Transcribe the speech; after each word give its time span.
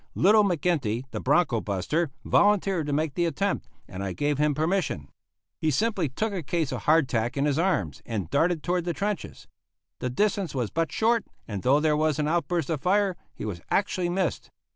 Little 0.15 0.43
McGinty, 0.43 1.03
the 1.11 1.19
bronco 1.19 1.61
buster, 1.61 2.09
volunteered 2.25 2.87
to 2.87 2.91
make 2.91 3.13
the 3.13 3.25
attempt, 3.27 3.67
and 3.87 4.03
I 4.03 4.13
gave 4.13 4.39
him 4.39 4.55
permission. 4.55 5.09
He 5.59 5.69
simply 5.69 6.09
took 6.09 6.33
a 6.33 6.41
case 6.41 6.71
of 6.71 6.85
hardtack 6.85 7.37
in 7.37 7.45
his 7.45 7.59
arms 7.59 8.01
and 8.03 8.27
darted 8.31 8.63
toward 8.63 8.85
the 8.85 8.93
trenches. 8.95 9.47
The 9.99 10.09
distance 10.09 10.55
was 10.55 10.71
but 10.71 10.91
short, 10.91 11.25
and 11.47 11.61
though 11.61 11.79
there 11.79 11.95
was 11.95 12.17
an 12.17 12.27
outburst 12.27 12.71
of 12.71 12.81
fire, 12.81 13.15
he 13.35 13.45
was 13.45 13.61
actually 13.69 14.09
missed. 14.09 14.49